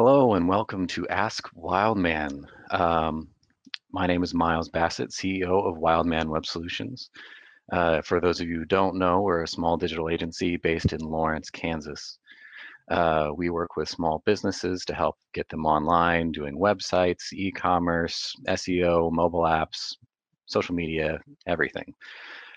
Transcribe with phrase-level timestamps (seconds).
[0.00, 2.46] Hello and welcome to Ask Wildman.
[2.70, 3.26] Um,
[3.90, 7.10] my name is Miles Bassett, CEO of Wildman Web Solutions.
[7.72, 11.00] Uh, for those of you who don't know, we're a small digital agency based in
[11.00, 12.20] Lawrence, Kansas.
[12.88, 19.10] Uh, we work with small businesses to help get them online, doing websites, e-commerce, SEO,
[19.10, 19.96] mobile apps,
[20.46, 21.92] social media, everything.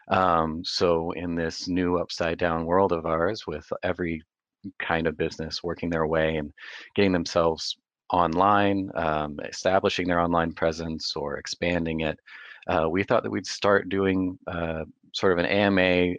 [0.10, 4.22] Um, so in this new upside down world of ours, with every
[4.80, 6.52] kind of business working their way and
[6.96, 7.76] getting themselves
[8.12, 12.20] online, um, establishing their online presence or expanding it.
[12.68, 16.16] Uh, we thought that we'd start doing uh, sort of an AMA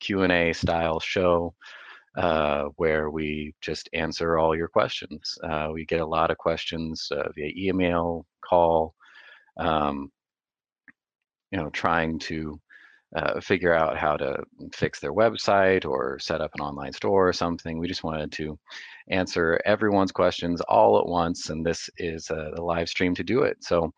[0.00, 1.54] Q&A style show
[2.16, 5.36] uh, where we just answer all your questions.
[5.44, 8.94] Uh, we get a lot of questions uh, via email, call,
[9.58, 10.10] um,
[11.50, 12.58] you know, trying to
[13.16, 14.36] uh, figure out how to
[14.72, 17.78] fix their website or set up an online store or something.
[17.78, 18.58] We just wanted to
[19.08, 23.42] answer everyone's questions all at once, and this is a, a live stream to do
[23.42, 23.56] it.
[23.62, 23.90] So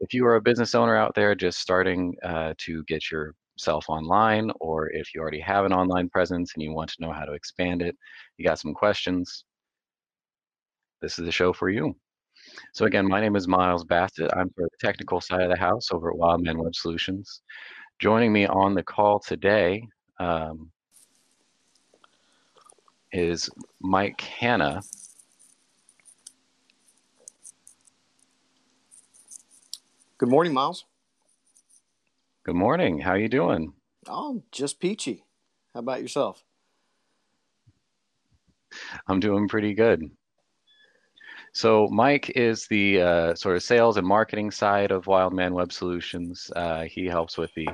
[0.00, 4.50] if you are a business owner out there just starting uh, to get yourself online,
[4.60, 7.32] or if you already have an online presence and you want to know how to
[7.32, 7.96] expand it,
[8.36, 9.44] you got some questions,
[11.00, 11.96] this is the show for you.
[12.74, 14.30] So again, my name is Miles Bassett.
[14.34, 17.42] I'm for the technical side of the house over at Wildman Web Solutions.
[17.98, 19.88] Joining me on the call today
[20.20, 20.70] um,
[23.10, 23.48] is
[23.80, 24.82] Mike Hanna.
[30.18, 30.84] Good morning, Miles.
[32.44, 32.98] Good morning.
[32.98, 33.72] How are you doing?
[34.06, 35.24] Oh, just peachy.
[35.72, 36.44] How about yourself?
[39.08, 40.10] I'm doing pretty good.
[41.56, 46.50] So Mike is the uh, sort of sales and marketing side of Wildman Web Solutions.
[46.54, 47.66] Uh, he helps with the,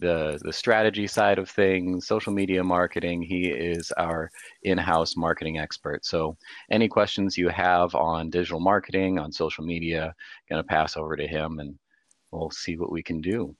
[0.00, 3.22] the the strategy side of things, social media marketing.
[3.22, 4.32] He is our
[4.64, 6.04] in-house marketing expert.
[6.04, 6.36] So
[6.72, 10.12] any questions you have on digital marketing, on social media,
[10.50, 11.78] to pass over to him, and
[12.32, 13.54] we'll see what we can do.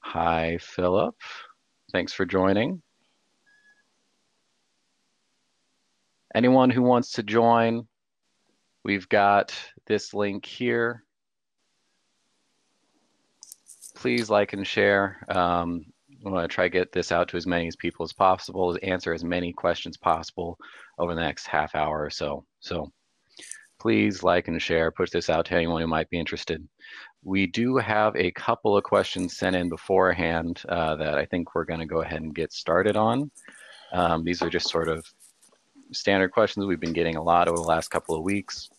[0.00, 1.14] Hi, Philip.
[1.92, 2.82] Thanks for joining.
[6.34, 7.86] Anyone who wants to join,
[8.84, 9.54] we've got
[9.86, 11.04] this link here.
[13.94, 15.24] Please like and share.
[15.28, 15.86] Um,
[16.24, 19.14] I want to try to get this out to as many people as possible, answer
[19.14, 20.58] as many questions possible
[20.98, 22.44] over the next half hour or so.
[22.60, 22.92] So
[23.78, 26.66] please like and share, push this out to anyone who might be interested.
[27.24, 31.64] We do have a couple of questions sent in beforehand uh, that I think we're
[31.64, 33.30] going to go ahead and get started on.
[33.92, 35.04] Um, these are just sort of
[35.92, 38.70] standard questions we've been getting a lot over the last couple of weeks.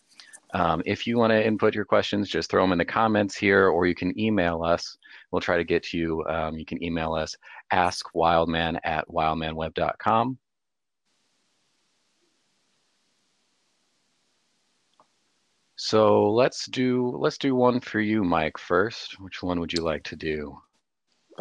[0.52, 3.68] Um, if you want to input your questions, just throw them in the comments here,
[3.68, 4.98] or you can email us.
[5.30, 6.24] We'll try to get to you.
[6.26, 7.36] Um, you can email us
[7.72, 10.38] askwildman at wildmanweb.com.
[15.76, 18.58] So let's do let's do one for you, Mike.
[18.58, 20.60] First, which one would you like to do?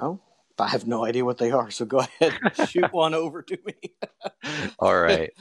[0.01, 0.21] Oh,
[0.57, 3.73] I have no idea what they are, so go ahead, shoot one over to me.
[4.79, 5.31] All right.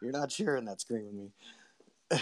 [0.00, 2.20] You're not sharing that screen with me.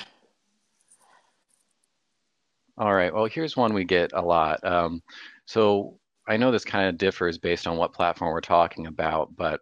[2.79, 3.13] All right.
[3.13, 4.65] Well, here's one we get a lot.
[4.65, 5.03] Um,
[5.45, 9.61] so I know this kind of differs based on what platform we're talking about, but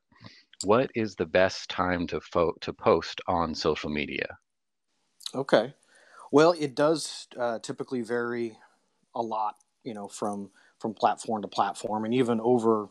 [0.65, 4.27] what is the best time to fo- to post on social media?
[5.35, 5.75] Okay.
[6.31, 8.57] Well, it does uh, typically vary
[9.15, 12.89] a lot, you know, from from platform to platform, and even over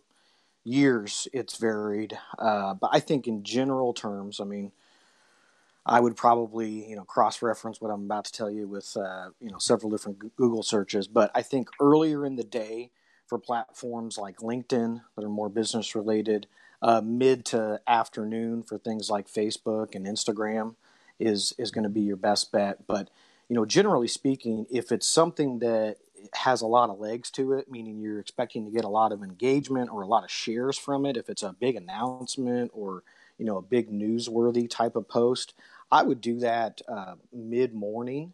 [0.64, 2.18] years, it's varied.
[2.38, 4.72] Uh, but I think in general terms, I mean,
[5.86, 9.30] I would probably you know cross reference what I'm about to tell you with uh,
[9.40, 11.08] you know several different Google searches.
[11.08, 12.92] But I think earlier in the day
[13.28, 16.48] for platforms like LinkedIn that are more business related,
[16.82, 20.76] uh, mid to afternoon for things like Facebook and Instagram
[21.20, 22.88] is is going to be your best bet.
[22.88, 23.10] But
[23.48, 25.98] you know, generally speaking, if it's something that
[26.34, 29.24] has a lot of legs to it, meaning you're expecting to get a lot of
[29.24, 33.04] engagement or a lot of shares from it, if it's a big announcement or
[33.40, 35.56] you know a big newsworthy type of post,
[35.92, 38.34] I would do that uh, mid morning,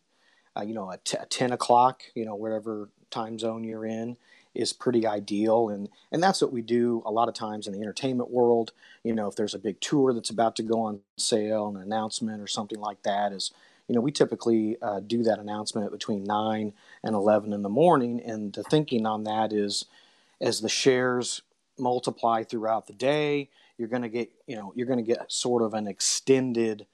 [0.57, 4.17] uh, you know, at, t- 10 o'clock, you know, wherever time zone you're in.
[4.53, 7.81] is pretty ideal and and that's what we do a lot of times in the
[7.81, 8.71] entertainment world
[9.03, 12.41] you know if there's a big tour that's about to go on sale an announcement
[12.41, 13.51] or something like that is
[13.87, 16.73] you know we typically uh, do that announcement between 9
[17.03, 19.85] and 11 in the morning and the thinking on that is
[20.41, 21.41] as the shares
[21.77, 25.61] multiply throughout the day you're going to get you know you're going to get sort
[25.61, 26.85] of an extended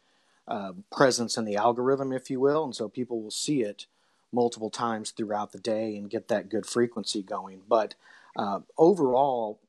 [0.48, 3.86] uh, presence in the algorithm if you will and so people will see it
[4.32, 7.62] multiple times throughout the day and get that good frequency going.
[7.68, 7.96] But
[8.36, 9.60] uh, overall,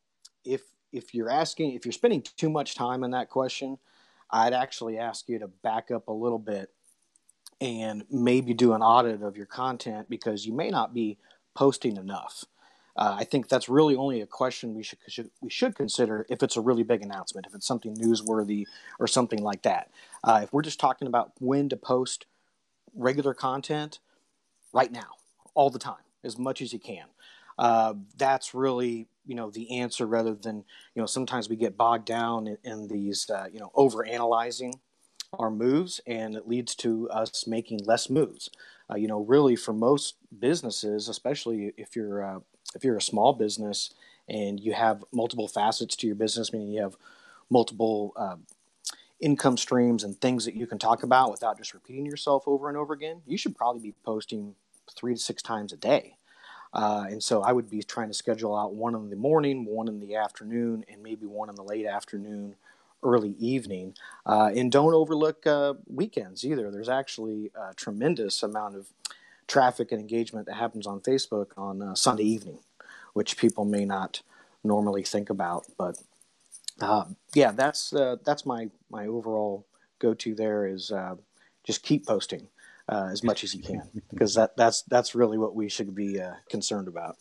[0.45, 0.63] if
[0.93, 3.79] if you're asking if you're spending too much time on that question,
[4.31, 6.71] I'd actually ask you to back up a little bit
[7.61, 11.19] and maybe do an audit of your content because you may not be
[11.55, 12.45] posting enough.
[12.97, 16.43] Uh, I think that's really only a question we should, should, we should consider if
[16.43, 18.67] it's a really big announcement, if it's something newsworthy
[18.99, 19.91] or something like that.
[20.23, 22.27] Uh, if we're just talking about when to post
[22.95, 23.99] regular content,
[24.73, 25.17] right now,
[25.55, 27.07] all the time, as much as you can.
[27.59, 30.57] Uh, that's really you know the answer rather than
[30.95, 34.75] you know sometimes we get bogged down in, in these uh, you know over analyzing
[35.39, 38.51] our moves and it leads to us making less moves
[38.91, 42.41] uh, you know really for most businesses especially if you're uh,
[42.75, 43.95] if you're a small business
[44.29, 46.97] and you have multiple facets to your business meaning you have
[47.51, 48.37] multiple uh,
[49.23, 52.77] income streams and things that you can talk about without just repeating yourself over and
[52.77, 54.55] over again, you should probably be posting
[54.95, 56.17] three to six times a day.
[56.75, 59.89] Uh, and so I would be trying to schedule out one in the morning, one
[59.89, 62.57] in the afternoon, and maybe one in the late afternoon,
[63.03, 63.95] early evening.
[64.27, 66.71] Uh, and don't overlook uh, weekends either.
[66.71, 68.89] There's actually a tremendous amount of
[69.53, 72.59] traffic and engagement that happens on Facebook on uh, Sunday evening,
[73.13, 74.23] which people may not
[74.65, 75.65] normally think about.
[75.77, 75.99] But
[76.81, 77.05] uh,
[77.35, 79.67] yeah, that's uh, that's my my overall
[79.99, 80.35] go to.
[80.35, 81.17] There is uh,
[81.65, 82.49] just keep posting
[82.89, 86.19] uh, as much as you can because that that's that's really what we should be
[86.19, 87.17] uh, concerned about.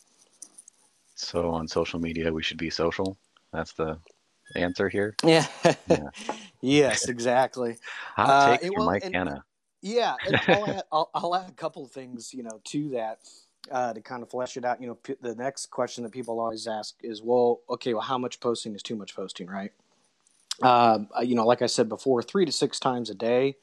[1.14, 3.18] So on social media, we should be social.
[3.52, 3.98] That's the
[4.56, 5.14] answer here.
[5.22, 5.46] Yeah.
[5.86, 6.08] yeah.
[6.62, 7.76] yes, exactly.
[8.16, 9.44] Hot uh, take from Mike Hanna.
[9.82, 10.16] Yeah,
[10.48, 13.18] I'll, add, I'll, I'll add a couple of things, you know, to that
[13.70, 14.80] uh, to kind of flesh it out.
[14.80, 18.18] You know, p- the next question that people always ask is, well, okay, well, how
[18.18, 19.72] much posting is too much posting, right?
[20.62, 23.56] Uh, you know, like I said before, three to six times a day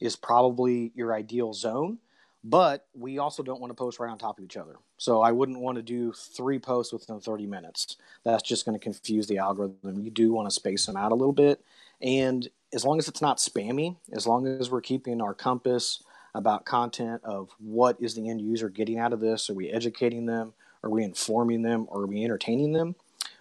[0.00, 1.98] is probably your ideal zone.
[2.42, 4.76] But we also don't want to post right on top of each other.
[4.96, 7.98] So I wouldn't want to do three posts within 30 minutes.
[8.24, 10.00] That's just going to confuse the algorithm.
[10.00, 11.62] You do want to space them out a little bit.
[12.02, 16.02] And as long as it's not spammy, as long as we're keeping our compass
[16.34, 19.50] about content of what is the end user getting out of this?
[19.50, 20.52] Are we educating them?
[20.82, 21.88] Are we informing them?
[21.90, 22.94] Are we entertaining them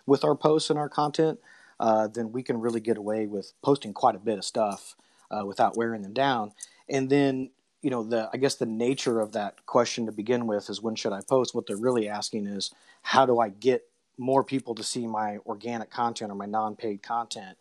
[0.05, 1.39] with our posts and our content?
[1.79, 4.95] Uh, then we can really get away with posting quite a bit of stuff
[5.31, 6.51] uh, without wearing them down.
[6.89, 7.51] And then,
[7.81, 10.95] you know, the I guess the nature of that question to begin with is when
[10.95, 11.55] should I post?
[11.55, 12.73] What they're really asking is
[13.03, 17.57] how do I get more people to see my organic content or my non-paid content?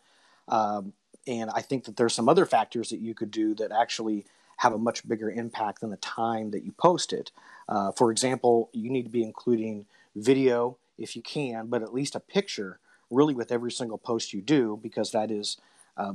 [0.49, 0.93] Um,
[1.27, 4.25] and I think that there's some other factors that you could do that actually
[4.57, 7.31] have a much bigger impact than the time that you post it.
[7.67, 9.85] Uh, for example, you need to be including
[10.15, 12.79] video if you can, but at least a picture
[13.09, 15.57] really with every single post you do because that is
[15.97, 16.13] uh,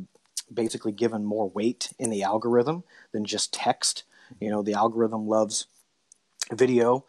[0.53, 4.05] basically given more weight in the algorithm than just text.
[4.41, 5.67] You know, the algorithm loves
[6.53, 7.07] video,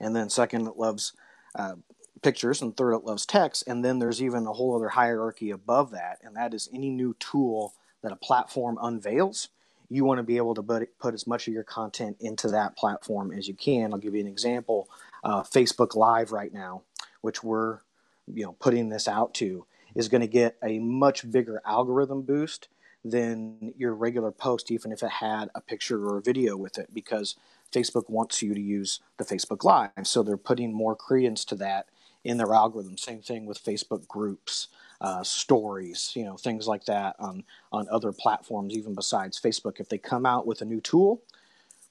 [0.00, 1.12] and then second, it loves
[1.54, 1.74] uh,
[2.22, 3.64] pictures, and third, it loves text.
[3.66, 7.14] And then there's even a whole other hierarchy above that, and that is any new
[7.18, 9.48] tool that a platform unveils
[9.92, 12.76] you want to be able to put, put as much of your content into that
[12.76, 13.92] platform as you can.
[13.92, 14.88] I'll give you an example.
[15.22, 16.82] Uh, Facebook Live right now,
[17.20, 17.80] which we're
[18.26, 22.68] you know putting this out to, is going to get a much bigger algorithm boost
[23.04, 26.94] than your regular post, even if it had a picture or a video with it,
[26.94, 27.36] because
[27.72, 29.90] Facebook wants you to use the Facebook Live.
[30.06, 31.86] So they're putting more credence to that
[32.24, 32.96] in their algorithm.
[32.96, 34.68] Same thing with Facebook groups
[35.02, 39.80] uh, stories, you know, things like that on on other platforms, even besides Facebook.
[39.80, 41.22] If they come out with a new tool,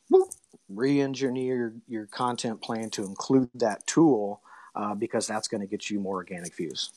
[0.09, 0.29] whoop,
[0.69, 4.41] re-engineer your content plan to include that tool
[4.75, 6.91] uh, because that's going to get you more organic views.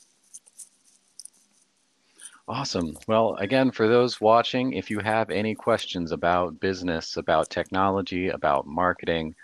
[2.47, 2.95] Awesome.
[3.07, 8.67] Well, again, for those watching, if you have any questions about business, about technology, about
[8.67, 9.35] marketing,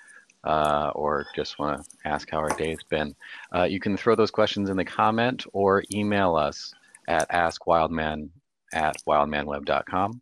[0.43, 3.15] uh, or just want to ask how our day's been,
[3.55, 6.73] uh, you can throw those questions in the comment or email us
[7.07, 8.29] at askwildman
[8.73, 10.21] at wildmanweb.com.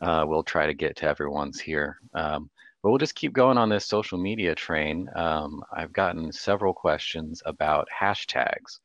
[0.00, 1.98] Uh, we'll try to get to everyone's here.
[2.14, 2.50] Um,
[2.82, 5.08] but we'll just keep going on this social media train.
[5.14, 8.78] Um, I've gotten several questions about hashtags.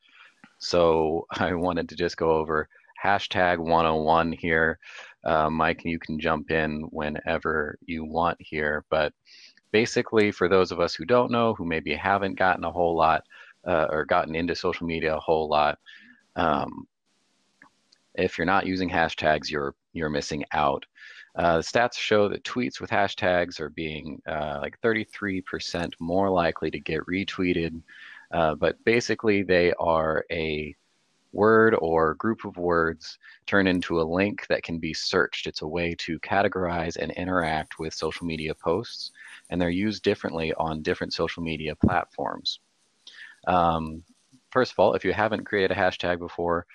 [0.59, 2.67] So I wanted to just go over
[3.03, 4.79] hashtag 101 here.
[5.23, 8.83] Uh, Mike, you can jump in whenever you want here.
[8.89, 9.13] But
[9.75, 13.25] basically, for those of us who don't know, who maybe haven't gotten a whole lot,
[13.67, 15.77] uh, or gotten into social media a whole lot.
[16.37, 16.87] Um,
[18.13, 20.85] if you're not using hashtags, you're you're missing out.
[21.35, 26.71] Uh, the stats show that tweets with hashtags are being uh, like 33% more likely
[26.71, 27.81] to get retweeted.
[28.31, 30.73] Uh, but basically, they are a
[31.35, 35.47] word or group of words turn into a link that can be searched.
[35.47, 39.11] It's a way to categorize and interact with social media posts,
[39.49, 42.59] and they're used differently on different social media platforms.
[43.47, 44.03] Um,
[44.51, 46.65] first of all, if you haven't created a hashtag before,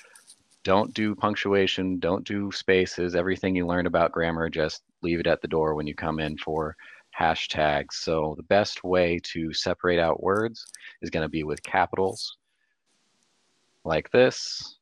[0.63, 3.15] don't do punctuation, don't do spaces.
[3.15, 6.37] Everything you learned about grammar, just leave it at the door when you come in
[6.37, 6.77] for
[7.19, 7.93] hashtags.
[7.93, 10.67] So the best way to separate out words
[11.03, 12.37] is going to be with capitals
[13.85, 14.79] like this.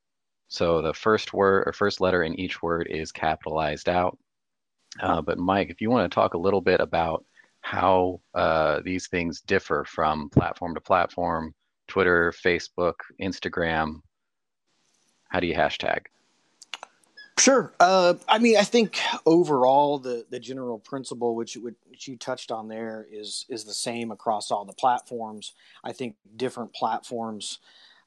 [0.49, 4.19] So the first word or first letter in each word is capitalized out.
[5.01, 7.25] Uh, but Mike, if you want to talk a little bit about
[7.61, 11.55] how uh, these things differ from platform to platform,
[11.87, 14.01] Twitter, Facebook, Instagram,
[15.29, 16.01] how do you hashtag?
[17.39, 17.73] Sure.
[17.79, 22.69] Uh, I mean, I think overall the the general principle, which, which you touched on
[22.69, 25.53] there, is is the same across all the platforms.
[25.85, 27.59] I think different platforms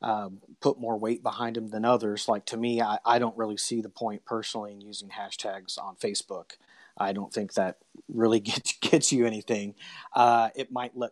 [0.02, 0.30] uh,
[0.60, 2.28] put more weight behind them than others.
[2.28, 5.96] Like to me, I, I don't really see the point personally in using hashtags on
[5.96, 6.52] Facebook.
[6.98, 7.78] I don't think that
[8.08, 9.76] really gets gets you anything.
[10.16, 11.12] Uh, it might let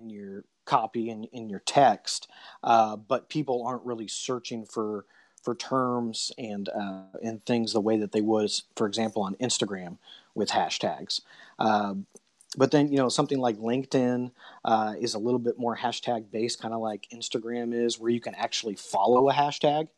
[0.00, 2.28] in your copy in, in your text,
[2.62, 5.06] uh, but people aren't really searching for
[5.42, 9.98] for terms and uh, and things the way that they would, for example, on Instagram
[10.34, 11.20] with hashtags.
[11.58, 11.94] Uh,
[12.56, 14.30] but then you know something like LinkedIn
[14.64, 18.20] uh, is a little bit more hashtag based, kind of like Instagram is, where you
[18.20, 19.88] can actually follow a hashtag.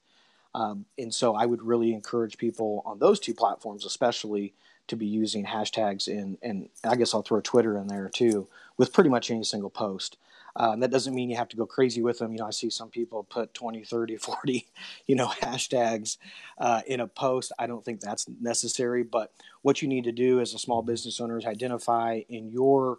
[0.55, 4.53] Um, and so I would really encourage people on those two platforms, especially,
[4.89, 8.93] to be using hashtags in, and I guess I'll throw Twitter in there too, with
[8.93, 10.17] pretty much any single post.
[10.57, 12.33] Uh, that doesn't mean you have to go crazy with them.
[12.33, 14.67] You know, I see some people put 20, 30, 40,
[15.07, 16.17] you know, hashtags
[16.59, 17.53] uh, in a post.
[17.59, 19.03] I don't think that's necessary.
[19.03, 22.99] But what you need to do as a small business owner is identify in your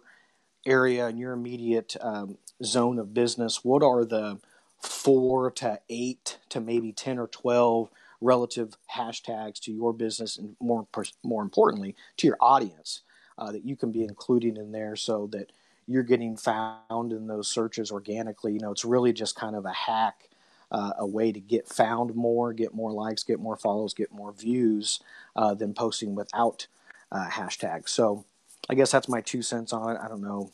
[0.64, 4.38] area, in your immediate um, zone of business, what are the
[4.80, 7.88] four to eight to maybe 10 or 12
[8.20, 10.86] relative hashtags to your business and more,
[11.24, 13.02] more importantly, to your audience
[13.38, 15.50] uh, that you can be including in there so that
[15.92, 18.52] you're getting found in those searches organically.
[18.52, 20.28] You know, it's really just kind of a hack,
[20.70, 24.32] uh, a way to get found more, get more likes, get more follows, get more
[24.32, 25.00] views
[25.36, 26.66] uh, than posting without
[27.10, 27.90] uh, hashtags.
[27.90, 28.24] So
[28.68, 30.00] I guess that's my two cents on it.
[30.02, 30.52] I don't know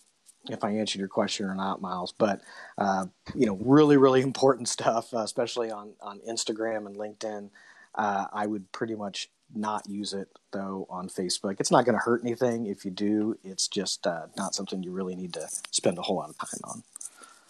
[0.48, 2.40] if I answered your question or not, Miles, but
[2.78, 7.50] uh, you know, really, really important stuff, uh, especially on on Instagram and LinkedIn.
[7.94, 11.56] Uh, I would pretty much not use it though on Facebook.
[11.60, 13.38] It's not going to hurt anything if you do.
[13.42, 16.60] It's just uh, not something you really need to spend a whole lot of time
[16.64, 16.82] on.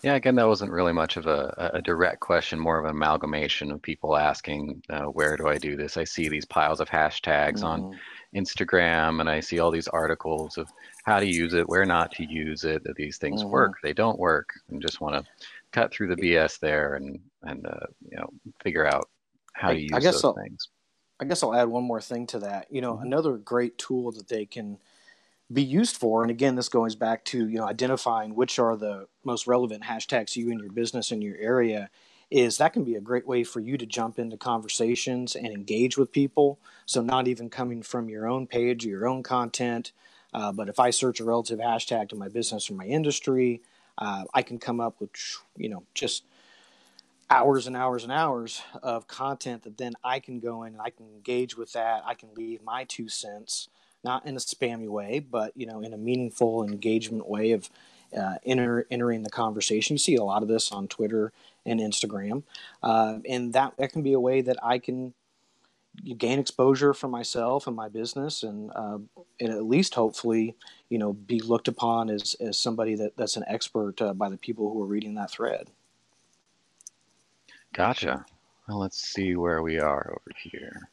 [0.03, 3.73] Yeah, again, that wasn't really much of a, a direct question, more of an amalgamation
[3.73, 5.97] of people asking, uh, where do I do this?
[5.97, 7.85] I see these piles of hashtags mm-hmm.
[7.85, 7.99] on
[8.33, 10.71] Instagram and I see all these articles of
[11.05, 13.51] how to use it, where not to use it, that these things mm-hmm.
[13.51, 15.25] work, they don't work, and just want to
[15.73, 18.29] cut through the BS there and, and uh, you know,
[18.63, 19.09] figure out
[19.55, 20.69] how to use I guess those I'll, things.
[21.21, 22.67] I guess I'll add one more thing to that.
[22.71, 23.07] You know, mm-hmm.
[23.07, 24.79] another great tool that they can
[25.53, 29.09] be used for, and again, this goes back to you know identifying which are the
[29.25, 31.91] most relevant hashtags to you and your business in your area.
[32.31, 35.97] Is that can be a great way for you to jump into conversations and engage
[35.97, 36.59] with people.
[36.85, 39.93] So not even coming from your own page or your own content,
[40.35, 43.63] uh, but if I search a relative hashtag to my business or my industry,
[43.97, 45.11] uh, I can come up with
[45.57, 46.25] you know just
[47.31, 50.91] hours and hours and hours of content that then I can go in and I
[50.91, 52.03] can engage with that.
[52.07, 53.69] I can leave my two cents,
[54.03, 57.69] not in a spammy way, but you know, in a meaningful engagement way of
[58.17, 59.95] uh, enter, entering the conversation.
[59.95, 61.33] You see a lot of this on Twitter
[61.67, 62.45] and Instagram,
[62.83, 65.13] uh, and that that can be a way that I can
[66.17, 68.99] gain exposure for myself and my business, and, uh,
[69.41, 70.55] and at least hopefully,
[70.89, 74.39] you know, be looked upon as as somebody that that's an expert uh, by the
[74.39, 75.69] people who are reading that thread.
[77.75, 78.25] Gotcha.
[78.69, 80.91] Well, let's see where we are over here.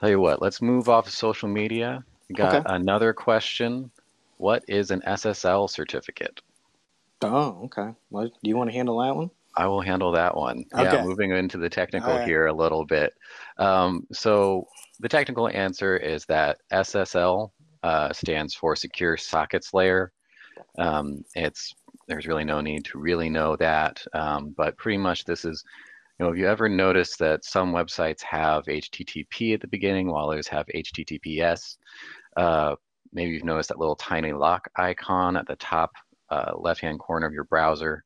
[0.00, 2.04] Tell you what, let's move off of social media.
[2.28, 2.74] We got okay.
[2.74, 3.90] another question.
[4.36, 6.40] What is an SSL certificate?
[7.22, 7.94] Oh, okay.
[8.10, 9.30] Well, do you want to handle that one?
[9.56, 10.64] I will handle that one.
[10.74, 10.84] Okay.
[10.84, 12.26] Yeah, moving into the technical right.
[12.26, 13.14] here a little bit.
[13.58, 14.66] Um, so
[15.00, 17.50] the technical answer is that SSL
[17.82, 20.12] uh, stands for Secure Sockets Layer.
[20.78, 21.74] Um, it's
[22.06, 24.04] there's really no need to really know that.
[24.12, 25.62] Um, but pretty much this is,
[26.18, 30.30] you know, have you ever noticed that some websites have HTTP at the beginning while
[30.30, 31.76] others have HTTPS?
[32.36, 32.76] Uh,
[33.12, 35.90] maybe you've noticed that little tiny lock icon at the top
[36.30, 38.04] uh, left-hand corner of your browser,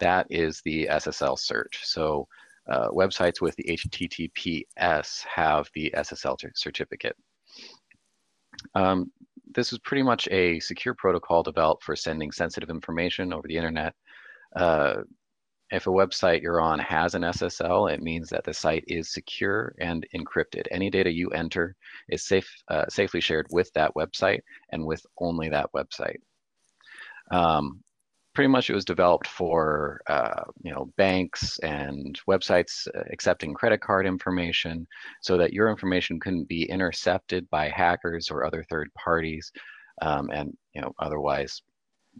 [0.00, 1.74] that is the SSL cert.
[1.82, 2.26] So
[2.68, 7.16] uh, websites with the HTTPS have the SSL certificate.
[8.74, 9.10] Um,
[9.54, 13.94] this is pretty much a secure protocol developed for sending sensitive information over the internet.
[14.54, 15.02] Uh,
[15.70, 19.74] if a website you're on has an SSL, it means that the site is secure
[19.80, 20.66] and encrypted.
[20.70, 21.76] Any data you enter
[22.08, 24.40] is safe, uh, safely shared with that website
[24.70, 26.18] and with only that website.
[27.30, 27.84] Um,
[28.40, 33.82] pretty much it was developed for uh, you know banks and websites uh, accepting credit
[33.82, 34.86] card information
[35.20, 39.52] so that your information couldn't be intercepted by hackers or other third parties
[40.00, 41.60] um, and you know otherwise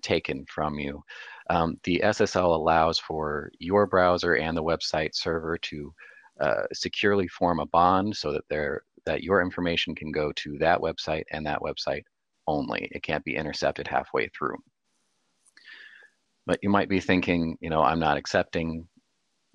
[0.03, 1.03] taken from you.
[1.49, 5.95] Um, the SSL allows for your browser and the website server to
[6.39, 10.81] uh, securely form a bond so that there that your information can go to that
[10.81, 12.03] website and that website
[12.47, 12.91] only.
[12.93, 14.59] It can't be intercepted halfway through.
[16.51, 18.89] But you might be thinking, you know, I'm not accepting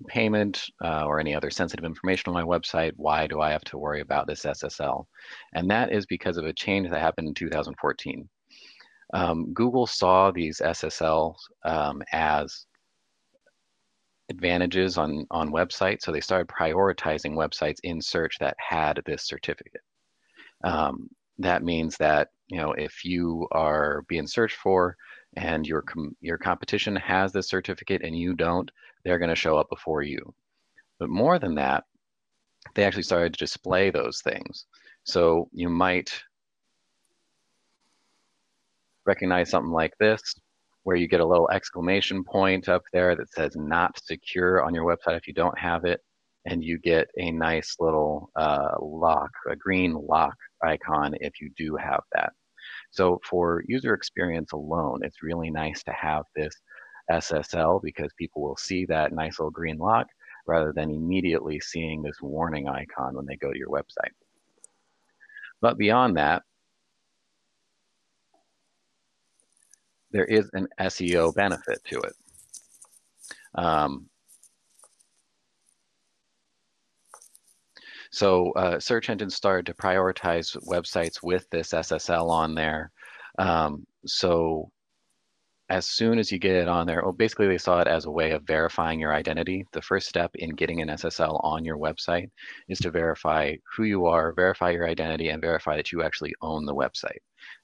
[0.06, 2.92] payment uh, or any other sensitive information on my website.
[2.96, 5.04] Why do I have to worry about this SSL?
[5.52, 8.26] And that is because of a change that happened in 2014.
[9.12, 11.36] Um, Google saw these SSLs
[11.66, 12.64] um, as
[14.30, 19.82] advantages on, on websites, so they started prioritizing websites in search that had this certificate.
[20.64, 21.10] Um,
[21.40, 24.96] that means that you know if you are being searched for
[25.36, 28.70] and your com- your competition has this certificate and you don't,
[29.04, 30.34] they're going to show up before you.
[30.98, 31.84] But more than that,
[32.74, 34.66] they actually started to display those things.
[35.04, 36.10] So you might
[39.04, 40.20] recognize something like this,
[40.82, 44.84] where you get a little exclamation point up there that says not secure on your
[44.84, 46.00] website if you don't have it.
[46.48, 51.74] And you get a nice little uh, lock, a green lock icon if you do
[51.74, 52.32] have that.
[52.96, 56.54] So for user experience alone, it's really nice to have this
[57.10, 60.06] SSL because people will see that nice little green lock
[60.46, 64.12] rather than immediately seeing this warning icon when they go to your website.
[65.60, 66.42] But beyond that,
[70.10, 72.14] there is an SEO benefit to it.
[73.56, 74.08] Um,
[78.16, 82.90] So uh, search engines started to prioritize websites with this SSL on there.
[83.38, 84.70] Um, so
[85.68, 88.10] as soon as you get it on there, well, basically they saw it as a
[88.10, 89.66] way of verifying your identity.
[89.72, 92.30] The first step in getting an SSL on your website
[92.68, 96.66] is to verify who you are, verify your identity, and verify that you actually own
[96.66, 97.18] the website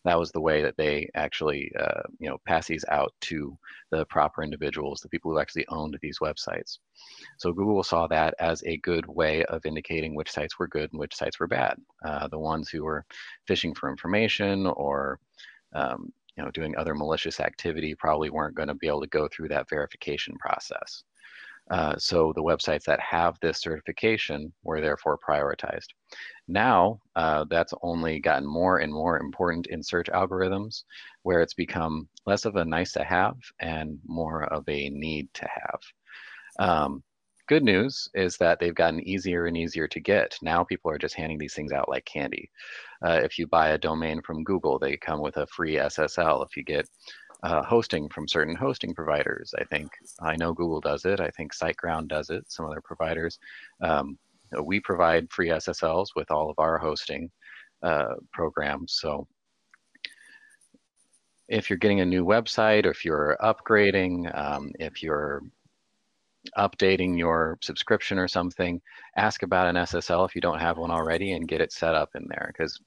[0.05, 3.57] that was the way that they actually, uh, you know, pass these out to
[3.91, 6.79] the proper individuals, the people who actually owned these websites.
[7.39, 11.01] So Google saw that as a good way of indicating which sites were good and
[11.01, 11.77] which sites were bad.
[12.05, 13.05] Uh, the ones who were
[13.49, 15.19] phishing for information or
[15.75, 19.29] um, you know, doing other malicious activity probably weren't going to be able to go
[19.29, 21.05] through that verification process.
[21.71, 25.87] Uh, so the websites that have this certification were therefore prioritized.
[26.49, 30.83] Now, uh, that's only gotten more and more important in search algorithms,
[31.23, 35.49] where it's become less of a nice to have and more of a need to
[35.49, 35.81] have.
[36.59, 37.03] Um,
[37.53, 40.39] good news is that they've gotten easier and easier to get.
[40.41, 42.51] Now people are just handing these things out like candy.
[43.05, 46.47] Uh, if you buy a domain from Google, they come with a free SSL.
[46.47, 46.89] If you get
[47.43, 49.53] uh, hosting from certain hosting providers.
[49.59, 49.91] I think
[50.23, 51.21] I know Google does it.
[51.21, 52.51] I think SiteGround does it.
[52.51, 53.39] Some other providers.
[53.83, 54.19] Um,
[54.63, 57.31] we provide free SSLs with all of our hosting
[57.83, 58.95] uh, programs.
[58.99, 59.27] So
[61.49, 65.43] if you're getting a new website, or if you're upgrading, um, if you're
[66.57, 68.81] updating your subscription or something,
[69.17, 72.11] ask about an SSL if you don't have one already and get it set up
[72.15, 72.79] in there because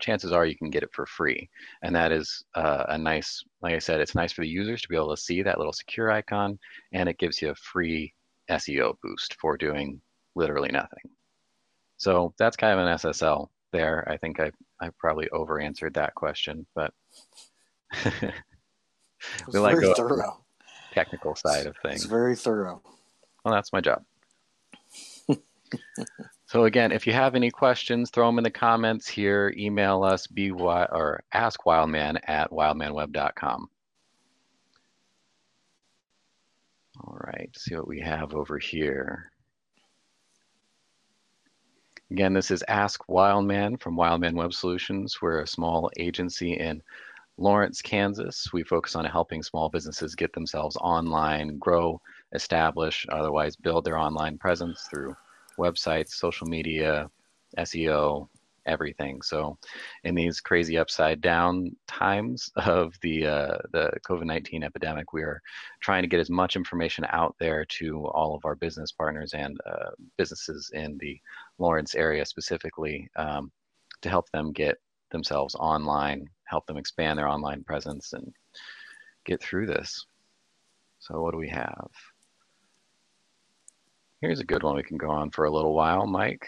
[0.00, 1.48] chances are you can get it for free.
[1.82, 4.88] And that is uh, a nice, like I said, it's nice for the users to
[4.88, 6.58] be able to see that little secure icon
[6.92, 8.12] and it gives you a free
[8.50, 10.00] SEO boost for doing
[10.34, 11.10] literally nothing.
[11.96, 14.06] So that's kind of an SSL there.
[14.10, 16.92] I think I, I probably over answered that question, but
[19.52, 20.43] we like the thorough.
[20.94, 21.96] Technical side of things.
[21.96, 22.80] It's very thorough.
[23.44, 24.04] Well, that's my job.
[26.46, 29.52] So again, if you have any questions, throw them in the comments here.
[29.56, 33.68] Email us by or ask wildman at wildmanweb.com.
[37.02, 39.32] All right, see what we have over here.
[42.12, 45.20] Again, this is Ask Wildman from Wildman Web Solutions.
[45.20, 46.80] We're a small agency in
[47.36, 48.52] Lawrence, Kansas.
[48.52, 52.00] We focus on helping small businesses get themselves online, grow,
[52.32, 55.16] establish, otherwise build their online presence through
[55.58, 57.10] websites, social media,
[57.58, 58.28] SEO,
[58.66, 59.20] everything.
[59.22, 59.58] So,
[60.04, 65.40] in these crazy upside down times of the uh, the COVID nineteen epidemic, we are
[65.80, 69.58] trying to get as much information out there to all of our business partners and
[69.66, 71.20] uh, businesses in the
[71.58, 73.50] Lawrence area specifically um,
[74.02, 74.78] to help them get
[75.10, 78.32] themselves online, help them expand their online presence, and
[79.24, 80.06] get through this.
[80.98, 81.90] So, what do we have?
[84.20, 86.46] Here's a good one we can go on for a little while, Mike.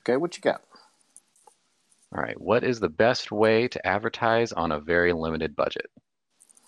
[0.00, 0.62] Okay, what you got?
[2.14, 2.38] All right.
[2.40, 5.90] What is the best way to advertise on a very limited budget?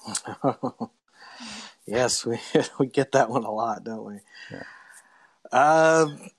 [1.87, 2.39] yes, we
[2.79, 4.21] we get that one a lot, don't we?
[4.51, 4.63] Yeah.
[5.53, 6.31] Um,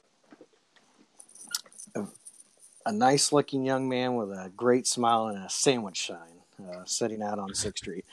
[2.85, 7.21] a nice looking young man with a great smile and a sandwich shine uh, sitting
[7.21, 8.05] out on Sixth Street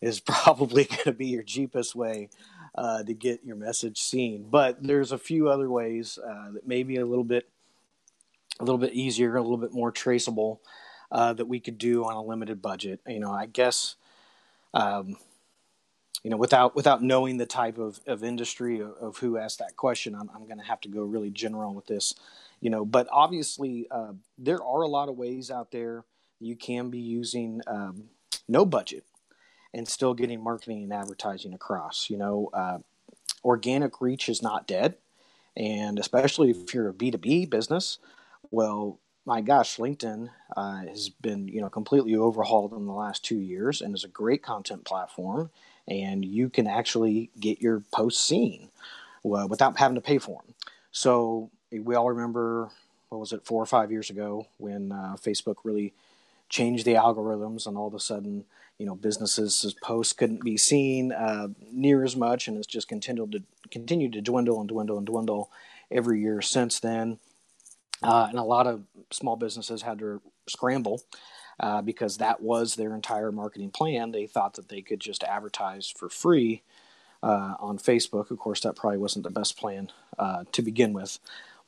[0.00, 2.28] is probably going to be your cheapest way
[2.74, 4.46] uh, to get your message seen.
[4.48, 7.48] But there's a few other ways uh, that may be a little bit
[8.60, 10.60] a little bit easier, a little bit more traceable
[11.12, 13.00] uh, that we could do on a limited budget.
[13.06, 13.94] You know, I guess,
[14.74, 15.16] um,
[16.24, 19.76] you know, without without knowing the type of, of industry of, of who asked that
[19.76, 22.14] question, I'm, I'm going to have to go really general with this.
[22.60, 26.04] You know, but obviously uh, there are a lot of ways out there
[26.40, 28.04] you can be using um,
[28.48, 29.04] no budget
[29.74, 32.08] and still getting marketing and advertising across.
[32.10, 32.78] You know, uh,
[33.44, 34.96] organic reach is not dead,
[35.56, 37.98] and especially if you're a B two B business,
[38.50, 43.38] well, my gosh, LinkedIn uh, has been you know completely overhauled in the last two
[43.38, 45.50] years and is a great content platform,
[45.86, 48.70] and you can actually get your posts seen
[49.24, 50.54] uh, without having to pay for them.
[50.92, 52.70] So we all remember
[53.08, 55.94] what was it four or five years ago when uh, Facebook really
[56.48, 58.44] changed the algorithms, and all of a sudden
[58.78, 63.32] you know businesses' posts couldn't be seen uh, near as much, and it's just continued
[63.32, 65.50] to continue to dwindle and dwindle and dwindle
[65.90, 67.18] every year since then.
[68.02, 71.02] Uh, and a lot of small businesses had to scramble
[71.60, 74.12] uh, because that was their entire marketing plan.
[74.12, 76.62] They thought that they could just advertise for free
[77.22, 78.30] uh, on Facebook.
[78.30, 81.18] Of course, that probably wasn't the best plan uh, to begin with.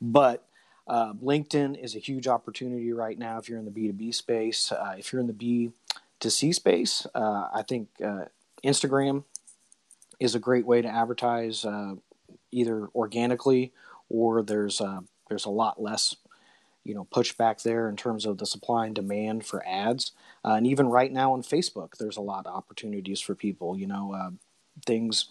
[0.01, 0.45] But
[0.87, 4.71] uh, LinkedIn is a huge opportunity right now if you're in the B2B space.
[4.71, 5.71] Uh, if you're in the
[6.21, 7.89] B2C space, I think
[8.65, 9.23] Instagram
[10.19, 11.65] is a great way to advertise
[12.51, 13.71] either organically
[14.09, 14.81] or there's
[15.29, 16.15] there's a lot less
[16.83, 20.11] you know pushback there in terms of the supply and demand for ads
[20.45, 23.87] uh, and even right now on facebook there's a lot of opportunities for people you
[23.87, 24.31] know uh,
[24.85, 25.27] things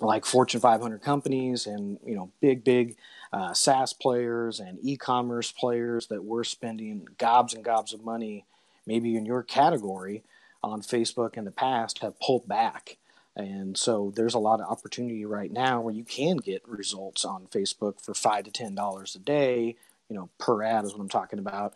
[0.00, 2.96] like fortune 500 companies and you know big big
[3.32, 8.44] uh, saas players and e-commerce players that were spending gobs and gobs of money
[8.86, 10.22] maybe in your category
[10.62, 12.96] on facebook in the past have pulled back
[13.36, 17.46] and so there's a lot of opportunity right now where you can get results on
[17.46, 19.76] Facebook for five to ten dollars a day,
[20.08, 21.74] you know, per ad is what I'm talking about.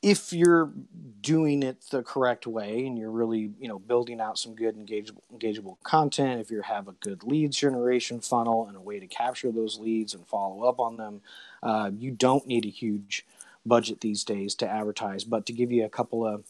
[0.00, 0.72] If you're
[1.20, 5.22] doing it the correct way and you're really, you know, building out some good engageable,
[5.32, 9.50] engageable content, if you have a good leads generation funnel and a way to capture
[9.50, 11.20] those leads and follow up on them,
[11.62, 13.26] uh, you don't need a huge
[13.66, 15.24] budget these days to advertise.
[15.24, 16.44] But to give you a couple of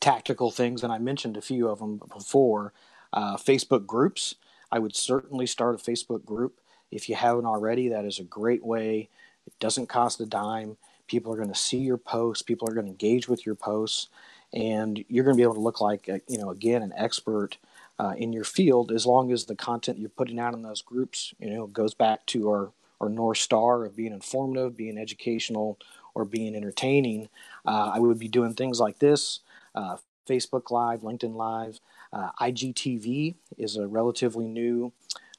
[0.00, 2.72] tactical things, and I mentioned a few of them before,
[3.12, 4.34] uh, Facebook groups.
[4.70, 6.60] I would certainly start a Facebook group
[6.90, 7.88] if you haven't already.
[7.88, 9.08] That is a great way.
[9.46, 10.76] It doesn't cost a dime.
[11.06, 12.42] People are going to see your posts.
[12.42, 14.08] People are going to engage with your posts,
[14.52, 17.58] and you're going to be able to look like, a, you know, again, an expert
[17.98, 21.34] uh, in your field as long as the content you're putting out in those groups,
[21.38, 25.78] you know, goes back to our our north star of being informative, being educational,
[26.14, 27.28] or being entertaining.
[27.66, 29.40] Uh, I would be doing things like this:
[29.74, 29.96] uh,
[30.28, 31.80] Facebook Live, LinkedIn Live.
[32.12, 34.92] Uh, IGTV is a relatively new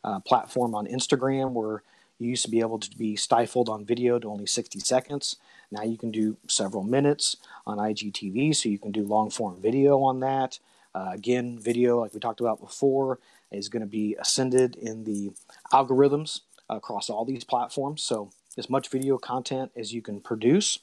[0.03, 1.83] uh, platform on Instagram where
[2.19, 5.35] you used to be able to be stifled on video to only 60 seconds.
[5.71, 10.01] Now you can do several minutes on IGTV, so you can do long form video
[10.01, 10.59] on that.
[10.93, 13.19] Uh, again, video, like we talked about before,
[13.51, 15.31] is going to be ascended in the
[15.73, 18.01] algorithms across all these platforms.
[18.01, 20.79] So, as much video content as you can produce,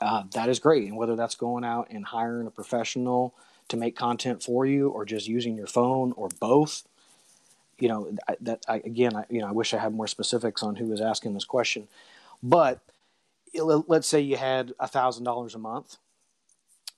[0.00, 0.88] uh, that is great.
[0.88, 3.34] And whether that's going out and hiring a professional
[3.68, 6.82] to make content for you or just using your phone or both
[7.80, 10.76] you know that I, again I, you know i wish i had more specifics on
[10.76, 11.88] who was asking this question
[12.42, 12.80] but
[13.54, 15.96] let's say you had a thousand dollars a month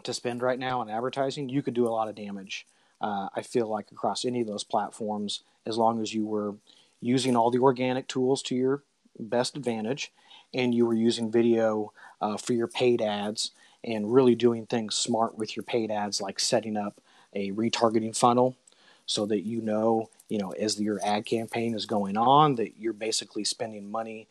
[0.02, 2.66] to spend right now on advertising you could do a lot of damage
[3.00, 6.54] uh, i feel like across any of those platforms as long as you were
[7.00, 8.82] using all the organic tools to your
[9.18, 10.12] best advantage
[10.54, 13.52] and you were using video uh, for your paid ads
[13.84, 17.00] and really doing things smart with your paid ads, like setting up
[17.34, 18.56] a retargeting funnel
[19.06, 22.92] so that you know, you know, as your ad campaign is going on, that you're
[22.92, 24.28] basically spending money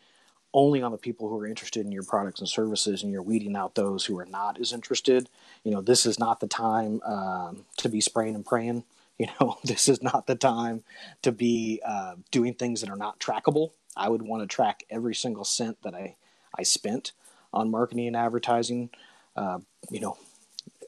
[0.54, 3.56] only on the people who are interested in your products and services, and you're weeding
[3.56, 5.30] out those who are not as interested.
[5.64, 8.84] You know, this is not the time um, to be spraying and praying.
[9.20, 10.84] You know, this is not the time
[11.22, 13.70] to be uh, doing things that are not trackable.
[13.96, 16.16] I would want to track every single cent that I,
[16.58, 17.12] I spent
[17.54, 18.90] on marketing and advertising,
[19.36, 19.60] uh,
[19.92, 20.18] you know,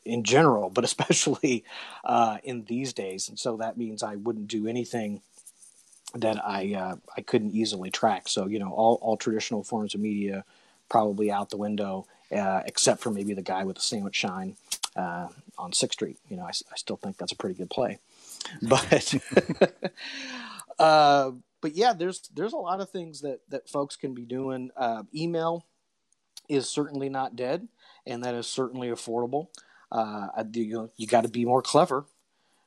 [0.05, 1.63] in general, but especially
[2.03, 3.29] uh, in these days.
[3.29, 5.21] And so that means I wouldn't do anything
[6.15, 8.27] that I uh, I couldn't easily track.
[8.27, 10.45] So you know, all all traditional forms of media
[10.89, 14.55] probably out the window, uh, except for maybe the guy with the sandwich shine
[14.95, 16.17] uh, on Sixth Street.
[16.29, 17.99] You know, I, I, still think that's a pretty good play,
[18.61, 19.15] but.
[20.79, 24.71] Uh, but yeah, there's there's a lot of things that that folks can be doing.
[24.75, 25.65] Uh, email
[26.49, 27.67] is certainly not dead,
[28.05, 29.47] and that is certainly affordable.
[29.93, 32.05] Uh, you, you got to be more clever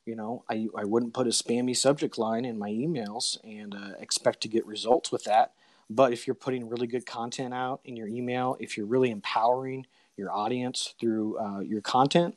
[0.07, 3.99] you know, I, I wouldn't put a spammy subject line in my emails and uh,
[3.99, 5.53] expect to get results with that.
[5.91, 9.87] But if you're putting really good content out in your email, if you're really empowering
[10.17, 12.37] your audience through uh, your content,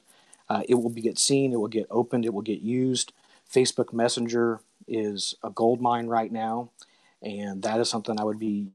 [0.49, 3.13] uh, it will be get seen, it will get opened, it will get used.
[3.51, 6.71] Facebook Messenger is a gold mine right now,
[7.21, 8.67] and that is something I would be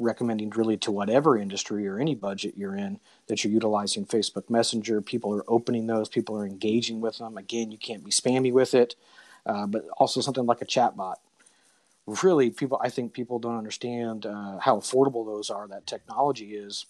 [0.00, 5.00] recommending really to whatever industry or any budget you're in that you're utilizing Facebook Messenger.
[5.00, 7.36] People are opening those, people are engaging with them.
[7.36, 8.96] Again, you can't be spammy with it,
[9.46, 11.16] uh, but also something like a chatbot.
[12.22, 15.68] Really, people, I think people don't understand uh, how affordable those are.
[15.68, 16.86] That technology is,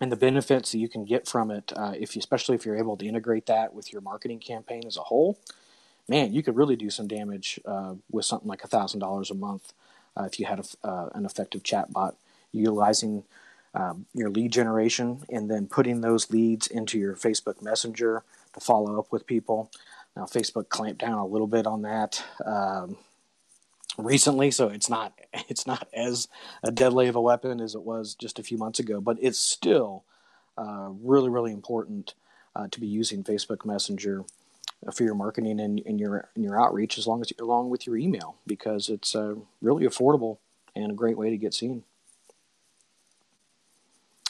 [0.00, 1.72] and the benefits that you can get from it.
[1.76, 4.96] Uh, if you, especially if you're able to integrate that with your marketing campaign as
[4.96, 5.38] a whole,
[6.08, 9.34] man, you could really do some damage uh, with something like a thousand dollars a
[9.34, 9.74] month
[10.16, 12.14] uh, if you had a, uh, an effective chatbot
[12.52, 13.24] utilizing
[13.74, 18.98] um, your lead generation and then putting those leads into your Facebook Messenger to follow
[18.98, 19.70] up with people.
[20.16, 22.98] Now, Facebook clamped down a little bit on that um,
[23.96, 25.14] recently, so it's not
[25.48, 26.28] it's not as
[26.62, 29.38] a deadly of a weapon as it was just a few months ago, but it's
[29.38, 30.04] still
[30.58, 32.14] uh, really really important
[32.54, 34.24] uh, to be using Facebook Messenger
[34.92, 37.96] for your marketing and, and your and your outreach as long as along with your
[37.96, 40.38] email because it's uh, really affordable
[40.74, 41.84] and a great way to get seen.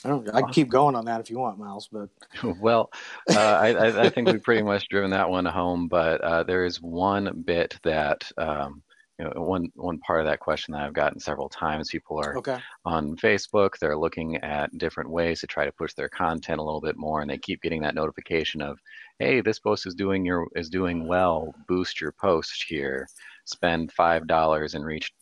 [0.04, 0.34] I don't.
[0.34, 1.88] I can keep going on that if you want, Miles.
[1.90, 2.08] But
[2.60, 2.90] well,
[3.30, 5.88] uh, I, I, think we've pretty much driven that one home.
[5.88, 8.82] But uh, there is one bit that um,
[9.18, 11.90] you know, one one part of that question that I've gotten several times.
[11.90, 12.58] People are okay.
[12.84, 13.70] on Facebook.
[13.80, 17.20] They're looking at different ways to try to push their content a little bit more,
[17.20, 18.78] and they keep getting that notification of,
[19.18, 21.54] "Hey, this post is doing your is doing well.
[21.68, 23.06] Boost your post here.
[23.44, 25.12] Spend five dollars and reach